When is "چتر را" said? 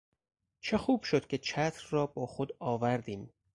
1.37-2.07